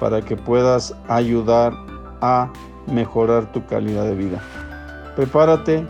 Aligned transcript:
para 0.00 0.22
que 0.22 0.36
puedas 0.36 0.96
ayudar 1.08 1.72
a 2.20 2.50
mejorar 2.86 3.52
tu 3.52 3.64
calidad 3.66 4.04
de 4.04 4.14
vida. 4.16 4.42
Prepárate, 5.14 5.86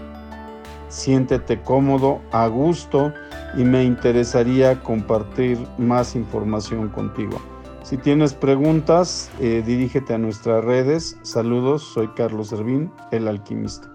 siéntete 0.88 1.62
cómodo, 1.62 2.20
a 2.33 2.46
gusto 2.48 3.12
y 3.56 3.64
me 3.64 3.84
interesaría 3.84 4.80
compartir 4.83 5.59
más 5.78 6.14
información 6.14 6.88
contigo. 6.88 7.41
Si 7.83 7.97
tienes 7.97 8.34
preguntas, 8.34 9.31
eh, 9.41 9.62
dirígete 9.64 10.14
a 10.14 10.19
nuestras 10.19 10.64
redes. 10.64 11.16
Saludos, 11.22 11.83
soy 11.83 12.08
Carlos 12.08 12.48
Servín, 12.48 12.92
el 13.11 13.27
alquimista. 13.27 13.92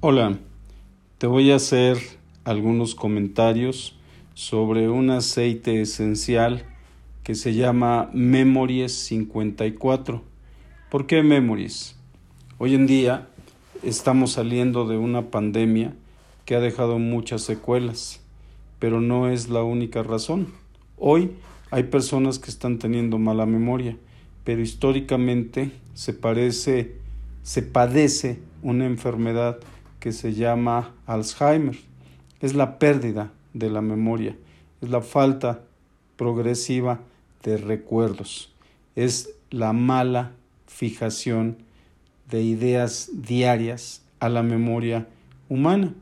Hola, 0.00 0.38
te 1.18 1.26
voy 1.26 1.50
a 1.50 1.56
hacer 1.56 1.98
algunos 2.44 2.94
comentarios 2.94 3.97
sobre 4.38 4.88
un 4.88 5.10
aceite 5.10 5.80
esencial 5.80 6.64
que 7.24 7.34
se 7.34 7.54
llama 7.54 8.08
Memories 8.12 8.92
54. 8.92 10.22
¿Por 10.92 11.06
qué 11.08 11.24
Memories? 11.24 11.96
Hoy 12.58 12.76
en 12.76 12.86
día 12.86 13.26
estamos 13.82 14.30
saliendo 14.30 14.86
de 14.86 14.96
una 14.96 15.32
pandemia 15.32 15.92
que 16.44 16.54
ha 16.54 16.60
dejado 16.60 17.00
muchas 17.00 17.42
secuelas, 17.42 18.20
pero 18.78 19.00
no 19.00 19.28
es 19.28 19.48
la 19.48 19.64
única 19.64 20.04
razón. 20.04 20.46
Hoy 20.96 21.32
hay 21.72 21.82
personas 21.82 22.38
que 22.38 22.52
están 22.52 22.78
teniendo 22.78 23.18
mala 23.18 23.44
memoria, 23.44 23.96
pero 24.44 24.62
históricamente 24.62 25.72
se 25.94 26.12
parece, 26.12 26.94
se 27.42 27.62
padece 27.62 28.38
una 28.62 28.86
enfermedad 28.86 29.58
que 29.98 30.12
se 30.12 30.32
llama 30.32 30.94
Alzheimer. 31.06 31.76
Es 32.40 32.54
la 32.54 32.78
pérdida 32.78 33.32
de 33.52 33.70
la 33.70 33.80
memoria, 33.80 34.36
es 34.80 34.90
la 34.90 35.00
falta 35.00 35.64
progresiva 36.16 37.00
de 37.42 37.56
recuerdos, 37.56 38.52
es 38.96 39.34
la 39.50 39.72
mala 39.72 40.32
fijación 40.66 41.58
de 42.30 42.42
ideas 42.42 43.10
diarias 43.14 44.02
a 44.20 44.28
la 44.28 44.42
memoria 44.42 45.08
humana. 45.48 45.94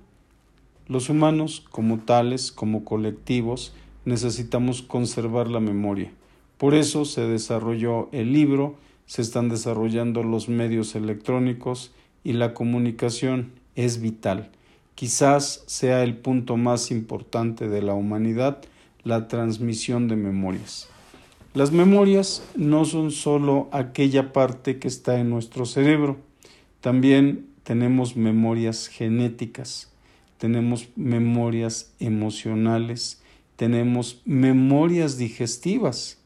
Los 0.88 1.08
humanos, 1.08 1.64
como 1.70 1.98
tales, 1.98 2.52
como 2.52 2.84
colectivos, 2.84 3.74
necesitamos 4.04 4.82
conservar 4.82 5.48
la 5.48 5.60
memoria. 5.60 6.12
Por 6.58 6.74
eso 6.74 7.04
se 7.04 7.22
desarrolló 7.22 8.08
el 8.12 8.32
libro, 8.32 8.76
se 9.04 9.22
están 9.22 9.48
desarrollando 9.48 10.22
los 10.22 10.48
medios 10.48 10.94
electrónicos 10.94 11.92
y 12.24 12.32
la 12.32 12.54
comunicación 12.54 13.52
es 13.74 14.00
vital. 14.00 14.50
Quizás 14.96 15.62
sea 15.66 16.02
el 16.02 16.16
punto 16.16 16.56
más 16.56 16.90
importante 16.90 17.68
de 17.68 17.82
la 17.82 17.92
humanidad, 17.92 18.62
la 19.04 19.28
transmisión 19.28 20.08
de 20.08 20.16
memorias. 20.16 20.88
Las 21.52 21.70
memorias 21.70 22.42
no 22.56 22.86
son 22.86 23.10
solo 23.10 23.68
aquella 23.72 24.32
parte 24.32 24.78
que 24.78 24.88
está 24.88 25.20
en 25.20 25.28
nuestro 25.28 25.66
cerebro, 25.66 26.16
también 26.80 27.46
tenemos 27.62 28.16
memorias 28.16 28.88
genéticas, 28.88 29.92
tenemos 30.38 30.88
memorias 30.96 31.92
emocionales, 32.00 33.20
tenemos 33.56 34.22
memorias 34.24 35.18
digestivas, 35.18 36.18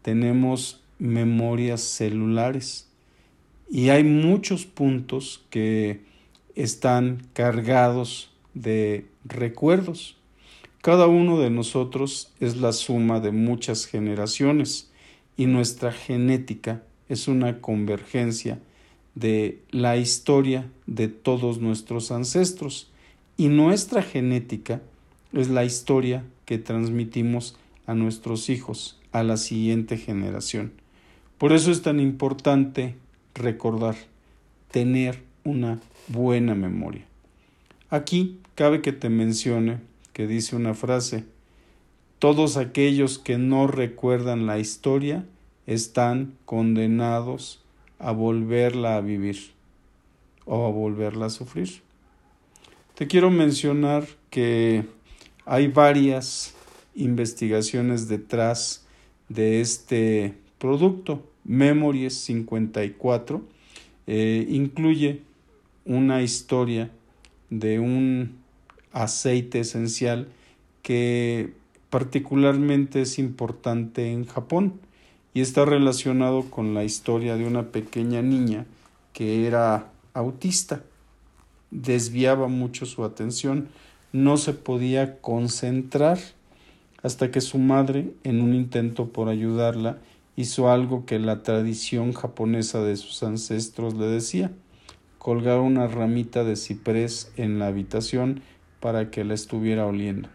tenemos 0.00 0.82
memorias 0.98 1.82
celulares 1.82 2.88
y 3.70 3.90
hay 3.90 4.04
muchos 4.04 4.64
puntos 4.64 5.44
que 5.50 6.00
están 6.56 7.22
cargados 7.34 8.30
de 8.54 9.06
recuerdos. 9.24 10.16
Cada 10.82 11.06
uno 11.06 11.38
de 11.38 11.50
nosotros 11.50 12.32
es 12.40 12.56
la 12.56 12.72
suma 12.72 13.20
de 13.20 13.30
muchas 13.30 13.86
generaciones 13.86 14.90
y 15.36 15.46
nuestra 15.46 15.92
genética 15.92 16.82
es 17.08 17.28
una 17.28 17.60
convergencia 17.60 18.58
de 19.14 19.60
la 19.70 19.96
historia 19.96 20.70
de 20.86 21.08
todos 21.08 21.60
nuestros 21.60 22.10
ancestros 22.10 22.90
y 23.36 23.48
nuestra 23.48 24.02
genética 24.02 24.80
es 25.32 25.48
la 25.48 25.64
historia 25.64 26.24
que 26.46 26.58
transmitimos 26.58 27.56
a 27.86 27.94
nuestros 27.94 28.48
hijos, 28.48 28.98
a 29.12 29.22
la 29.22 29.36
siguiente 29.36 29.98
generación. 29.98 30.72
Por 31.38 31.52
eso 31.52 31.70
es 31.70 31.82
tan 31.82 32.00
importante 32.00 32.94
recordar, 33.34 33.96
tener 34.70 35.22
una 35.46 35.80
buena 36.08 36.54
memoria. 36.54 37.06
Aquí 37.88 38.40
cabe 38.56 38.82
que 38.82 38.92
te 38.92 39.08
mencione 39.08 39.78
que 40.12 40.26
dice 40.26 40.56
una 40.56 40.74
frase, 40.74 41.24
todos 42.18 42.56
aquellos 42.56 43.18
que 43.18 43.38
no 43.38 43.66
recuerdan 43.66 44.46
la 44.46 44.58
historia 44.58 45.24
están 45.66 46.34
condenados 46.44 47.62
a 47.98 48.10
volverla 48.10 48.96
a 48.96 49.00
vivir 49.00 49.52
o 50.46 50.66
a 50.66 50.70
volverla 50.70 51.26
a 51.26 51.30
sufrir. 51.30 51.82
Te 52.94 53.06
quiero 53.06 53.30
mencionar 53.30 54.06
que 54.30 54.84
hay 55.44 55.68
varias 55.68 56.54
investigaciones 56.94 58.08
detrás 58.08 58.86
de 59.28 59.60
este 59.60 60.34
producto. 60.58 61.22
Memories 61.44 62.14
54 62.14 63.42
eh, 64.06 64.46
incluye 64.48 65.25
una 65.86 66.20
historia 66.22 66.90
de 67.48 67.78
un 67.78 68.38
aceite 68.92 69.60
esencial 69.60 70.28
que 70.82 71.52
particularmente 71.90 73.02
es 73.02 73.18
importante 73.18 74.12
en 74.12 74.26
Japón 74.26 74.80
y 75.32 75.40
está 75.40 75.64
relacionado 75.64 76.50
con 76.50 76.74
la 76.74 76.84
historia 76.84 77.36
de 77.36 77.46
una 77.46 77.70
pequeña 77.70 78.20
niña 78.20 78.66
que 79.12 79.46
era 79.46 79.92
autista. 80.12 80.82
Desviaba 81.70 82.48
mucho 82.48 82.84
su 82.84 83.04
atención, 83.04 83.68
no 84.12 84.36
se 84.38 84.54
podía 84.54 85.20
concentrar 85.20 86.18
hasta 87.02 87.30
que 87.30 87.40
su 87.40 87.58
madre, 87.58 88.12
en 88.24 88.40
un 88.40 88.54
intento 88.54 89.10
por 89.10 89.28
ayudarla, 89.28 89.98
hizo 90.36 90.70
algo 90.70 91.06
que 91.06 91.18
la 91.18 91.42
tradición 91.42 92.12
japonesa 92.12 92.82
de 92.82 92.96
sus 92.96 93.22
ancestros 93.22 93.94
le 93.94 94.06
decía 94.06 94.50
colgar 95.26 95.58
una 95.58 95.88
ramita 95.88 96.44
de 96.44 96.54
ciprés 96.54 97.32
en 97.36 97.58
la 97.58 97.66
habitación 97.66 98.42
para 98.78 99.10
que 99.10 99.24
la 99.24 99.34
estuviera 99.34 99.84
oliendo. 99.84 100.28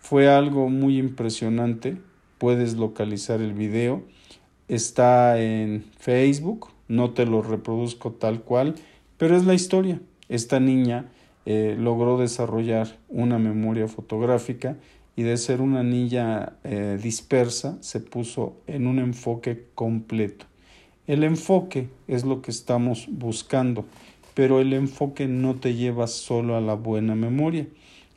Fue 0.00 0.28
algo 0.28 0.68
muy 0.68 0.98
impresionante. 0.98 1.98
Puedes 2.38 2.74
localizar 2.74 3.40
el 3.40 3.52
video. 3.52 4.02
Está 4.66 5.40
en 5.40 5.84
Facebook. 6.00 6.70
No 6.88 7.10
te 7.12 7.26
lo 7.26 7.42
reproduzco 7.42 8.10
tal 8.10 8.40
cual, 8.40 8.74
pero 9.18 9.36
es 9.36 9.44
la 9.44 9.54
historia. 9.54 10.00
Esta 10.28 10.58
niña 10.58 11.12
eh, 11.46 11.76
logró 11.78 12.18
desarrollar 12.18 12.98
una 13.08 13.38
memoria 13.38 13.86
fotográfica 13.86 14.78
y 15.14 15.22
de 15.22 15.36
ser 15.36 15.60
una 15.60 15.84
niña 15.84 16.54
eh, 16.64 16.98
dispersa 17.00 17.78
se 17.82 18.00
puso 18.00 18.56
en 18.66 18.88
un 18.88 18.98
enfoque 18.98 19.66
completo. 19.76 20.46
El 21.08 21.24
enfoque 21.24 21.88
es 22.06 22.24
lo 22.24 22.40
que 22.40 22.52
estamos 22.52 23.08
buscando 23.10 23.84
pero 24.38 24.60
el 24.60 24.72
enfoque 24.72 25.26
no 25.26 25.56
te 25.56 25.74
lleva 25.74 26.06
solo 26.06 26.56
a 26.56 26.60
la 26.60 26.74
buena 26.74 27.16
memoria. 27.16 27.66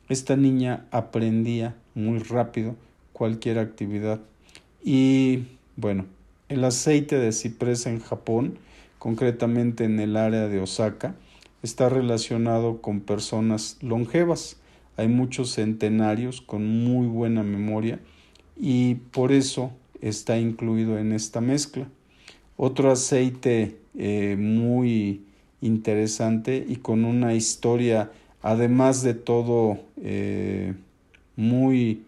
Esta 0.08 0.36
niña 0.36 0.86
aprendía 0.92 1.74
muy 1.96 2.20
rápido 2.20 2.76
cualquier 3.12 3.58
actividad. 3.58 4.20
Y 4.84 5.46
bueno, 5.74 6.06
el 6.48 6.62
aceite 6.62 7.18
de 7.18 7.32
ciprés 7.32 7.86
en 7.86 7.98
Japón, 7.98 8.56
concretamente 9.00 9.82
en 9.82 9.98
el 9.98 10.16
área 10.16 10.46
de 10.46 10.60
Osaka, 10.60 11.16
está 11.64 11.88
relacionado 11.88 12.80
con 12.80 13.00
personas 13.00 13.78
longevas. 13.80 14.60
Hay 14.96 15.08
muchos 15.08 15.50
centenarios 15.50 16.40
con 16.40 16.84
muy 16.84 17.08
buena 17.08 17.42
memoria 17.42 17.98
y 18.56 18.94
por 18.94 19.32
eso 19.32 19.72
está 20.00 20.38
incluido 20.38 20.98
en 20.98 21.12
esta 21.12 21.40
mezcla. 21.40 21.88
Otro 22.56 22.90
aceite 22.90 23.76
eh, 23.98 24.36
muy 24.38 25.22
interesante 25.60 26.64
y 26.66 26.76
con 26.76 27.04
una 27.04 27.34
historia, 27.34 28.10
además 28.42 29.02
de 29.02 29.14
todo, 29.14 29.78
eh, 30.02 30.74
muy 31.36 32.02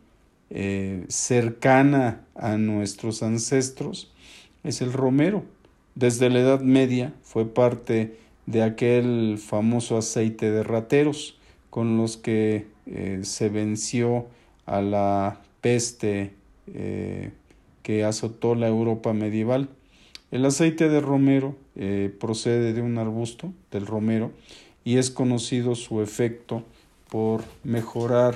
eh, 0.50 1.04
cercana 1.08 2.20
a 2.34 2.56
nuestros 2.56 3.22
ancestros, 3.22 4.12
es 4.64 4.80
el 4.80 4.92
romero. 4.92 5.44
Desde 5.94 6.30
la 6.30 6.40
Edad 6.40 6.60
Media 6.60 7.12
fue 7.22 7.46
parte 7.46 8.16
de 8.46 8.62
aquel 8.62 9.38
famoso 9.38 9.96
aceite 9.96 10.50
de 10.50 10.62
rateros 10.62 11.38
con 11.70 11.96
los 11.96 12.16
que 12.16 12.66
se 13.22 13.48
venció 13.48 14.26
a 14.66 14.82
la 14.82 15.40
peste 15.60 16.32
que 17.82 18.04
azotó 18.04 18.54
la 18.54 18.68
Europa 18.68 19.12
medieval. 19.12 19.68
El 20.34 20.44
aceite 20.46 20.88
de 20.88 21.00
romero 21.00 21.54
eh, 21.76 22.12
procede 22.18 22.72
de 22.72 22.82
un 22.82 22.98
arbusto, 22.98 23.52
del 23.70 23.86
romero, 23.86 24.32
y 24.82 24.96
es 24.96 25.12
conocido 25.12 25.76
su 25.76 26.02
efecto 26.02 26.64
por 27.08 27.44
mejorar 27.62 28.34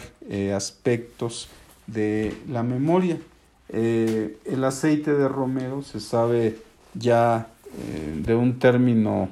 aspectos 0.55 1.49
de 1.89 2.33
la 2.49 2.63
memoria. 2.63 3.19
el 3.71 4.65
aceite 4.65 5.13
de 5.13 5.27
romero 5.27 5.83
se 5.83 5.99
sabe 5.99 6.59
ya 6.95 7.49
de 8.25 8.35
un 8.37 8.61
término 8.61 9.31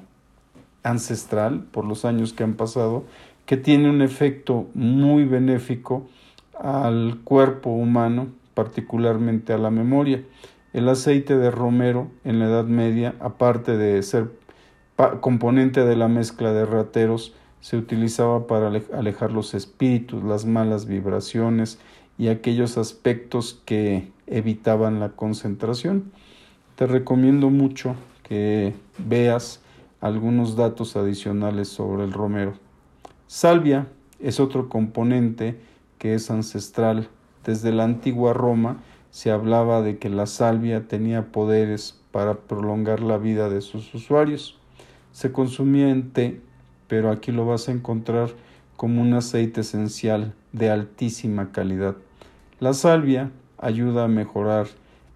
ancestral 0.83 1.63
por 1.71 1.85
los 1.85 2.05
años 2.05 2.33
que 2.33 2.43
han 2.43 2.55
pasado, 2.55 3.05
que 3.47 3.57
tiene 3.57 3.89
un 3.89 4.03
efecto 4.03 4.67
muy 4.75 5.25
benéfico 5.25 6.09
al 6.59 7.21
cuerpo 7.23 7.71
humano, 7.71 8.27
particularmente 8.55 9.53
a 9.53 9.59
la 9.59 9.71
memoria. 9.71 10.21
El 10.77 10.91
aceite 10.91 11.39
de 11.39 11.51
romero 11.51 12.09
en 12.23 12.39
la 12.39 12.49
Edad 12.49 12.67
Media, 12.67 13.15
aparte 13.19 13.79
de 13.79 14.03
ser 14.03 14.29
componente 15.23 15.87
de 15.87 15.97
la 15.97 16.07
mezcla 16.07 16.53
de 16.53 16.67
rateros, 16.67 17.33
se 17.63 17.79
utilizaba 17.79 18.47
para 18.47 18.69
alejar 18.93 19.33
los 19.33 19.55
espíritus, 19.55 20.23
las 20.23 20.45
malas 20.45 20.85
vibraciones 20.85 21.79
y 22.19 22.29
aquellos 22.29 22.77
aspectos 22.77 23.63
que 23.65 24.13
evitaban 24.27 25.01
la 25.01 25.13
concentración. 25.13 26.13
Te 26.75 26.87
recomiendo 26.87 27.49
mucho 27.49 27.97
que 28.23 28.75
veas 28.99 29.63
algunos 30.03 30.57
datos 30.57 30.95
adicionales 30.95 31.69
sobre 31.69 32.05
el 32.05 32.13
romero. 32.13 32.53
Salvia 33.29 33.87
es 34.21 34.41
otro 34.41 34.69
componente 34.69 35.59
que 35.97 36.13
es 36.13 36.31
ancestral. 36.31 37.09
Desde 37.47 37.73
la 37.73 37.85
antigua 37.85 38.35
Roma 38.35 38.83
se 39.17 39.31
hablaba 39.31 39.81
de 39.81 39.97
que 39.97 40.11
la 40.11 40.27
salvia 40.27 40.89
tenía 40.89 41.33
poderes 41.33 41.99
para 42.13 42.35
prolongar 42.35 43.01
la 43.01 43.17
vida 43.17 43.49
de 43.49 43.63
sus 43.63 43.95
usuarios. 43.95 44.59
Se 45.11 45.33
consumía 45.33 45.89
en 45.89 46.11
té, 46.11 46.39
pero 46.87 47.11
aquí 47.11 47.33
lo 47.33 47.47
vas 47.47 47.71
a 47.71 47.73
encontrar 47.73 48.29
como 48.77 49.01
un 49.01 49.15
aceite 49.15 49.63
esencial 49.63 50.35
de 50.53 50.69
altísima 50.69 51.51
calidad. 51.51 51.97
La 52.61 52.75
salvia 52.75 53.31
ayuda 53.57 54.05
a 54.05 54.09
mejorar 54.09 54.67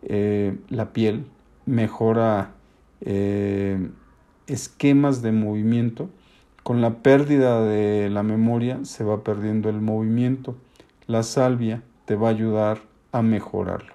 eh, 0.01 0.57
la 0.71 0.95
piel, 0.95 1.27
mejora 1.67 2.53
eh, 3.03 3.87
esquemas 4.47 5.21
de 5.21 5.33
movimiento. 5.33 6.09
Con 6.63 6.81
la 6.81 7.03
pérdida 7.03 7.63
de 7.67 8.09
la 8.09 8.23
memoria 8.23 8.83
se 8.85 9.05
va 9.05 9.23
perdiendo 9.23 9.69
el 9.69 9.83
movimiento. 9.83 10.57
La 11.07 11.23
salvia 11.23 11.83
te 12.07 12.17
va 12.17 12.29
a 12.29 12.31
ayudar 12.31 12.90
a 13.13 13.23
mejorarlo. 13.23 13.95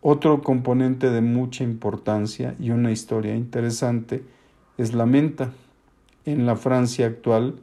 Otro 0.00 0.42
componente 0.42 1.10
de 1.10 1.20
mucha 1.20 1.64
importancia 1.64 2.54
y 2.60 2.70
una 2.70 2.92
historia 2.92 3.34
interesante 3.34 4.22
es 4.76 4.94
la 4.94 5.06
menta. 5.06 5.52
En 6.24 6.46
la 6.46 6.56
Francia 6.56 7.06
actual 7.06 7.56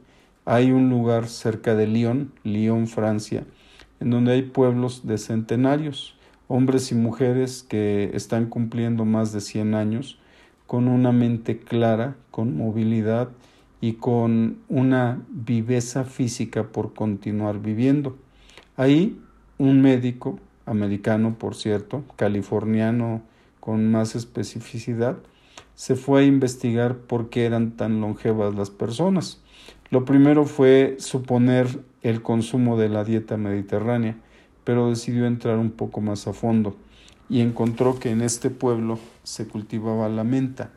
hay 0.44 0.70
un 0.70 0.90
lugar 0.90 1.28
cerca 1.28 1.74
de 1.74 1.86
Lyon, 1.86 2.32
Lyon, 2.44 2.86
Francia, 2.86 3.44
en 4.00 4.10
donde 4.10 4.32
hay 4.32 4.42
pueblos 4.42 5.06
de 5.06 5.18
centenarios, 5.18 6.16
hombres 6.46 6.92
y 6.92 6.94
mujeres 6.94 7.62
que 7.62 8.10
están 8.14 8.46
cumpliendo 8.46 9.04
más 9.04 9.32
de 9.32 9.40
100 9.40 9.74
años 9.74 10.18
con 10.66 10.88
una 10.88 11.12
mente 11.12 11.58
clara, 11.58 12.16
con 12.30 12.56
movilidad 12.56 13.28
y 13.80 13.94
con 13.94 14.58
una 14.68 15.22
viveza 15.28 16.04
física 16.04 16.64
por 16.64 16.92
continuar 16.94 17.60
viviendo. 17.60 18.16
Ahí 18.76 19.18
un 19.58 19.82
médico 19.82 20.38
americano, 20.66 21.36
por 21.38 21.54
cierto, 21.54 22.04
californiano 22.16 23.22
con 23.60 23.90
más 23.90 24.14
especificidad, 24.14 25.16
se 25.74 25.96
fue 25.96 26.20
a 26.20 26.24
investigar 26.24 26.96
por 26.96 27.30
qué 27.30 27.46
eran 27.46 27.72
tan 27.72 28.00
longevas 28.00 28.54
las 28.54 28.70
personas. 28.70 29.42
Lo 29.90 30.04
primero 30.04 30.44
fue 30.44 30.96
suponer 30.98 31.68
el 32.02 32.22
consumo 32.22 32.76
de 32.76 32.88
la 32.88 33.04
dieta 33.04 33.36
mediterránea, 33.36 34.16
pero 34.64 34.88
decidió 34.88 35.26
entrar 35.26 35.58
un 35.58 35.70
poco 35.70 36.00
más 36.00 36.26
a 36.26 36.32
fondo 36.32 36.76
y 37.28 37.40
encontró 37.40 37.98
que 37.98 38.10
en 38.10 38.20
este 38.20 38.50
pueblo 38.50 38.98
se 39.22 39.46
cultivaba 39.46 40.08
la 40.08 40.24
menta. 40.24 40.70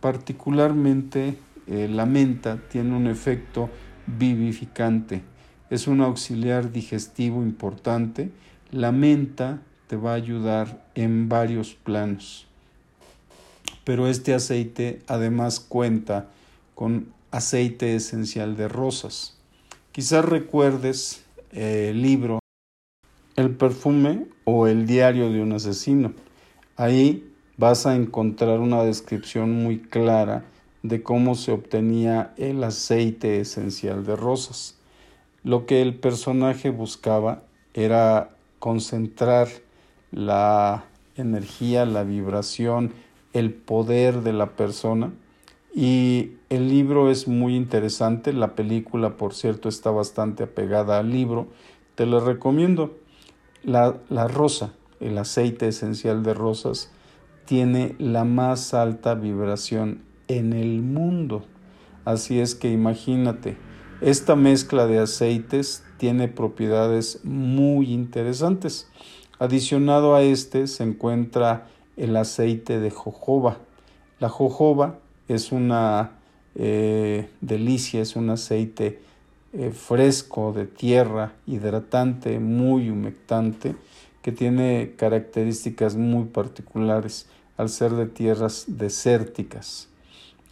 Particularmente 0.00 1.36
eh, 1.66 1.88
la 1.90 2.06
menta 2.06 2.58
tiene 2.68 2.96
un 2.96 3.06
efecto 3.06 3.68
vivificante, 4.06 5.22
es 5.70 5.86
un 5.86 6.00
auxiliar 6.00 6.72
digestivo 6.72 7.42
importante. 7.42 8.30
La 8.70 8.92
menta 8.92 9.62
te 9.86 9.96
va 9.96 10.12
a 10.12 10.14
ayudar 10.14 10.84
en 10.94 11.28
varios 11.28 11.74
planos. 11.74 12.46
Pero 13.84 14.08
este 14.08 14.34
aceite 14.34 15.02
además 15.06 15.60
cuenta 15.60 16.28
con 16.74 17.12
aceite 17.30 17.94
esencial 17.94 18.56
de 18.56 18.68
rosas. 18.68 19.36
Quizás 19.92 20.24
recuerdes 20.24 21.24
eh, 21.52 21.88
el 21.90 22.02
libro 22.02 22.40
el 23.36 23.54
perfume 23.54 24.26
o 24.44 24.66
el 24.66 24.86
diario 24.86 25.30
de 25.30 25.42
un 25.42 25.52
asesino. 25.52 26.14
Ahí 26.76 27.30
vas 27.58 27.86
a 27.86 27.94
encontrar 27.94 28.60
una 28.60 28.82
descripción 28.82 29.52
muy 29.62 29.78
clara 29.78 30.44
de 30.82 31.02
cómo 31.02 31.34
se 31.34 31.52
obtenía 31.52 32.32
el 32.36 32.64
aceite 32.64 33.40
esencial 33.40 34.04
de 34.04 34.16
rosas. 34.16 34.76
Lo 35.46 35.64
que 35.64 35.80
el 35.80 35.94
personaje 35.94 36.70
buscaba 36.70 37.44
era 37.72 38.30
concentrar 38.58 39.46
la 40.10 40.86
energía, 41.14 41.86
la 41.86 42.02
vibración, 42.02 42.92
el 43.32 43.54
poder 43.54 44.22
de 44.22 44.32
la 44.32 44.56
persona. 44.56 45.12
Y 45.72 46.32
el 46.50 46.68
libro 46.68 47.12
es 47.12 47.28
muy 47.28 47.54
interesante, 47.54 48.32
la 48.32 48.56
película 48.56 49.16
por 49.16 49.34
cierto 49.34 49.68
está 49.68 49.92
bastante 49.92 50.42
apegada 50.42 50.98
al 50.98 51.12
libro, 51.12 51.46
te 51.94 52.06
lo 52.06 52.18
recomiendo. 52.18 52.96
La, 53.62 53.94
rosa, 54.26 54.72
el 54.98 55.16
aceite 55.16 55.68
esencial 55.68 56.24
de 56.24 56.34
rosas, 56.34 56.90
tiene 57.44 57.94
la 58.00 58.24
más 58.24 58.74
alta 58.74 59.14
vibración 59.14 60.02
en 60.26 60.52
el 60.52 60.82
mundo. 60.82 61.44
Así 62.04 62.40
es 62.40 62.56
que 62.56 62.72
imagínate, 62.72 63.56
esta 64.00 64.36
mezcla 64.36 64.86
de 64.86 64.98
aceites 64.98 65.82
tiene 65.96 66.28
propiedades 66.28 67.20
muy 67.24 67.92
interesantes. 67.92 68.88
Adicionado 69.38 70.14
a 70.14 70.22
este 70.22 70.66
se 70.66 70.82
encuentra 70.82 71.68
el 71.96 72.16
aceite 72.16 72.78
de 72.78 72.90
jojoba. 72.90 73.58
La 74.20 74.28
jojoba 74.28 74.98
es 75.28 75.52
una 75.52 76.12
eh, 76.54 77.28
delicia, 77.40 78.00
es 78.02 78.16
un 78.16 78.30
aceite 78.30 79.00
eh, 79.52 79.70
fresco 79.70 80.52
de 80.52 80.66
tierra, 80.66 81.32
hidratante, 81.46 82.38
muy 82.38 82.90
humectante, 82.90 83.76
que 84.22 84.32
tiene 84.32 84.94
características 84.96 85.96
muy 85.96 86.24
particulares 86.24 87.26
al 87.56 87.68
ser 87.68 87.92
de 87.92 88.06
tierras 88.06 88.64
desérticas. 88.68 89.88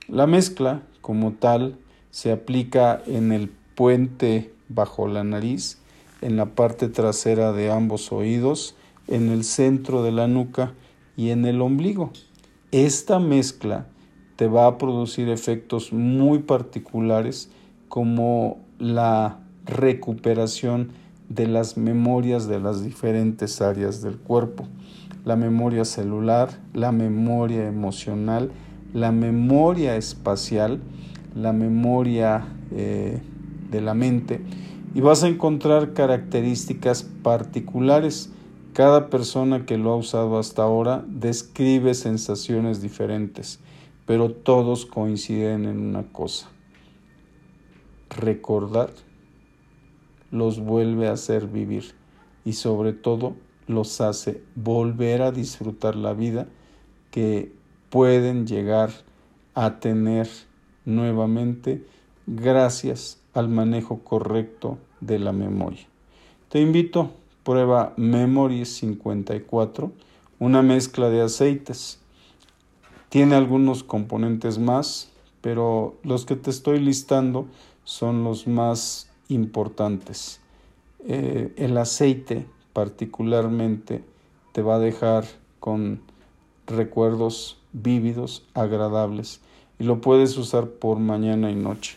La 0.09 0.27
mezcla, 0.27 0.83
como 1.01 1.33
tal, 1.33 1.77
se 2.15 2.31
aplica 2.31 3.03
en 3.09 3.33
el 3.33 3.49
puente 3.75 4.55
bajo 4.69 5.09
la 5.09 5.25
nariz, 5.25 5.79
en 6.21 6.37
la 6.37 6.55
parte 6.55 6.89
trasera 6.89 7.51
de 7.51 7.73
ambos 7.73 8.13
oídos, 8.13 8.77
en 9.09 9.31
el 9.31 9.43
centro 9.43 10.05
de 10.05 10.13
la 10.13 10.29
nuca 10.29 10.75
y 11.17 11.31
en 11.31 11.45
el 11.45 11.61
ombligo. 11.61 12.13
Esta 12.71 13.19
mezcla 13.19 13.89
te 14.37 14.47
va 14.47 14.69
a 14.69 14.79
producir 14.79 15.29
efectos 15.29 15.93
muy 15.93 16.39
particulares 16.39 17.51
como 17.89 18.59
la 18.79 19.41
recuperación 19.65 20.93
de 21.29 21.49
las 21.49 21.77
memorias 21.77 22.47
de 22.47 22.61
las 22.61 22.85
diferentes 22.85 23.61
áreas 23.61 24.03
del 24.03 24.19
cuerpo, 24.19 24.69
la 25.25 25.35
memoria 25.35 25.85
celular, 25.85 26.61
la 26.75 26.93
memoria 26.93 27.67
emocional, 27.67 28.53
la 28.93 29.11
memoria 29.11 29.97
espacial, 29.97 30.81
la 31.35 31.53
memoria 31.53 32.47
eh, 32.71 33.21
de 33.71 33.81
la 33.81 33.95
mente 33.95 34.41
y 34.95 35.01
vas 35.01 35.25
a 35.25 35.29
encontrar 35.29 35.93
características 35.93 37.03
particulares. 37.03 38.31
Cada 38.73 39.09
persona 39.09 39.67
que 39.67 39.79
lo 39.79 39.93
ha 39.93 39.97
usado 39.97 40.39
hasta 40.39 40.63
ahora 40.63 41.05
describe 41.07 41.95
sensaciones 41.95 42.83
diferentes, 42.83 43.61
pero 44.07 44.31
todos 44.31 44.87
coinciden 44.87 45.65
en 45.65 45.81
una 45.81 46.05
cosa 46.05 46.49
recordar 48.17 48.91
los 50.31 50.61
vuelve 50.61 51.09
a 51.09 51.13
hacer 51.13 51.47
vivir 51.47 51.95
y 52.45 52.55
sobre 52.55 52.93
todo 52.93 53.35
los 53.67 54.01
hace 54.01 54.43
volver 54.55 55.23
a 55.23 55.33
disfrutar 55.33 55.97
la 55.97 56.13
vida 56.13 56.49
que 57.11 57.53
pueden 57.91 58.47
llegar 58.47 58.91
a 59.55 59.79
tener 59.79 60.29
nuevamente 60.85 61.85
gracias 62.27 63.21
al 63.33 63.49
manejo 63.49 64.01
correcto 64.01 64.79
de 65.01 65.19
la 65.19 65.33
memoria. 65.33 65.87
Te 66.49 66.61
invito, 66.61 67.11
prueba 67.43 67.93
Memory 67.97 68.65
54, 68.65 69.93
una 70.39 70.63
mezcla 70.63 71.11
de 71.11 71.23
aceites. 71.23 71.99
Tiene 73.09 73.35
algunos 73.35 73.85
componentes 73.85 74.59
más, 74.59 75.11
pero 75.41 75.97
los 76.03 76.25
que 76.25 76.37
te 76.37 76.51
estoy 76.51 76.81
listando 76.81 77.47
son 77.85 78.25
los 78.25 78.47
más 78.47 79.11
importantes. 79.29 80.41
Eh, 81.07 81.53
el 81.57 81.77
aceite 81.77 82.47
particularmente 82.73 84.03
te 84.53 84.63
va 84.63 84.77
a 84.77 84.79
dejar 84.79 85.25
con 85.61 86.01
recuerdos 86.67 87.59
vívidos, 87.73 88.43
agradables, 88.55 89.41
y 89.79 89.85
lo 89.85 90.01
puedes 90.01 90.37
usar 90.37 90.69
por 90.69 90.99
mañana 90.99 91.51
y 91.51 91.55
noche. 91.55 91.97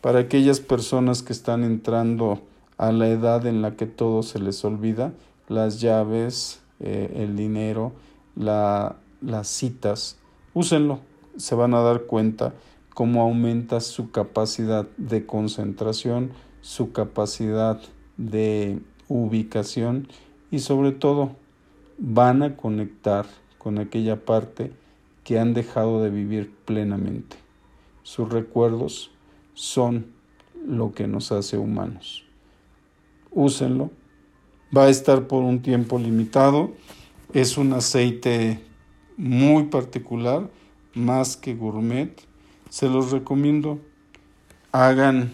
Para 0.00 0.20
aquellas 0.20 0.60
personas 0.60 1.22
que 1.22 1.32
están 1.32 1.64
entrando 1.64 2.40
a 2.76 2.92
la 2.92 3.08
edad 3.08 3.46
en 3.46 3.62
la 3.62 3.76
que 3.76 3.86
todo 3.86 4.22
se 4.22 4.38
les 4.38 4.64
olvida, 4.64 5.12
las 5.48 5.80
llaves, 5.80 6.60
eh, 6.80 7.12
el 7.16 7.36
dinero, 7.36 7.92
las 8.36 9.48
citas, 9.48 10.18
úsenlo, 10.52 11.00
se 11.36 11.54
van 11.54 11.74
a 11.74 11.80
dar 11.80 12.02
cuenta 12.02 12.52
cómo 12.94 13.22
aumenta 13.22 13.80
su 13.80 14.10
capacidad 14.10 14.86
de 14.96 15.26
concentración, 15.26 16.30
su 16.60 16.92
capacidad 16.92 17.80
de 18.16 18.80
ubicación 19.08 20.08
y 20.50 20.60
sobre 20.60 20.92
todo 20.92 21.32
van 21.98 22.42
a 22.42 22.56
conectar 22.56 23.26
con 23.58 23.78
aquella 23.78 24.24
parte 24.24 24.72
que 25.24 25.38
han 25.38 25.54
dejado 25.54 26.02
de 26.02 26.10
vivir 26.10 26.54
plenamente. 26.64 27.36
Sus 28.02 28.28
recuerdos 28.28 29.10
son 29.54 30.06
lo 30.66 30.92
que 30.92 31.08
nos 31.08 31.32
hace 31.32 31.56
humanos. 31.56 32.24
Úsenlo. 33.30 33.90
Va 34.76 34.84
a 34.84 34.90
estar 34.90 35.26
por 35.26 35.42
un 35.42 35.62
tiempo 35.62 35.98
limitado. 35.98 36.72
Es 37.32 37.56
un 37.56 37.72
aceite 37.72 38.60
muy 39.16 39.64
particular, 39.64 40.50
más 40.94 41.36
que 41.36 41.54
gourmet. 41.54 42.20
Se 42.68 42.88
los 42.88 43.10
recomiendo. 43.10 43.80
Hagan 44.72 45.32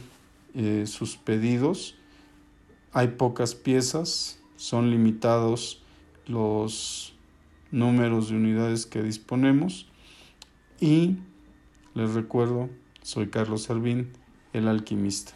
eh, 0.54 0.84
sus 0.86 1.16
pedidos. 1.16 1.96
Hay 2.92 3.08
pocas 3.08 3.54
piezas, 3.54 4.40
son 4.56 4.90
limitados 4.90 5.82
los 6.26 7.14
números 7.70 8.30
de 8.30 8.36
unidades 8.36 8.86
que 8.86 9.02
disponemos 9.02 9.88
y 10.80 11.16
les 11.94 12.14
recuerdo, 12.14 12.70
soy 13.02 13.28
Carlos 13.28 13.64
Salvín, 13.64 14.12
el 14.52 14.68
alquimista. 14.68 15.32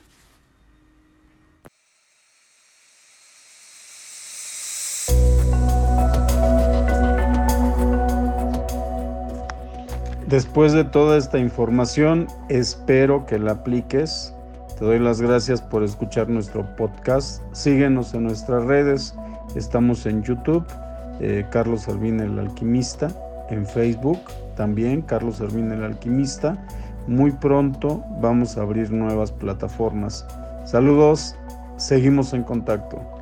Después 10.27 10.73
de 10.73 10.85
toda 10.85 11.17
esta 11.17 11.39
información, 11.39 12.27
espero 12.49 13.25
que 13.27 13.39
la 13.39 13.53
apliques. 13.53 14.35
Te 14.79 14.85
doy 14.85 14.99
las 14.99 15.21
gracias 15.21 15.63
por 15.63 15.85
escuchar 15.85 16.29
nuestro 16.29 16.75
podcast. 16.75 17.43
Síguenos 17.53 18.15
en 18.15 18.25
nuestras 18.25 18.65
redes. 18.65 19.15
Estamos 19.55 20.07
en 20.07 20.25
YouTube 20.25 20.67
eh, 21.21 21.47
Carlos 21.51 21.83
Servín 21.83 22.21
el 22.21 22.39
Alquimista, 22.39 23.09
en 23.51 23.67
Facebook 23.67 24.21
también 24.57 25.03
Carlos 25.03 25.37
Servín 25.37 25.73
el 25.73 25.85
Alquimista. 25.85 26.57
Muy 27.07 27.33
pronto 27.33 28.03
vamos 28.21 28.57
a 28.57 28.63
abrir 28.63 28.91
nuevas 28.91 29.31
plataformas. 29.31 30.27
Saludos, 30.65 31.37
seguimos 31.77 32.33
en 32.33 32.43
contacto. 32.45 33.14